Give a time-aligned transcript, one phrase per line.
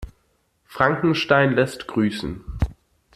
[0.65, 2.43] Frankenstein lässt grüßen!